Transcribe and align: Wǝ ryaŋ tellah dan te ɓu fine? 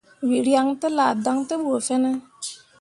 Wǝ 0.27 0.37
ryaŋ 0.45 0.67
tellah 0.81 1.11
dan 1.23 1.39
te 1.47 1.55
ɓu 1.63 1.73
fine? 1.87 2.11